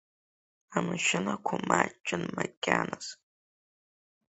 Амашьынақәа 0.77 1.55
маҷын 1.67 2.23
макьаназ. 2.35 3.07